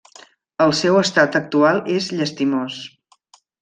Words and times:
El 0.65 0.73
seu 0.79 0.97
estat 1.03 1.39
actual 1.43 1.81
és 2.01 2.11
llastimós. 2.19 2.85